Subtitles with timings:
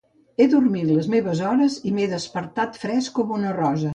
[0.43, 3.89] He dormit les meves hores i m'he despertat fresc com una rosa.